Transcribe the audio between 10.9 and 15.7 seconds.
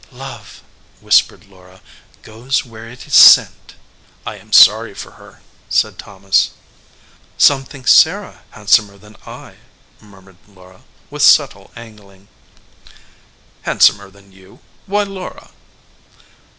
with subtle angling. "Handsomer than you! Why, Laura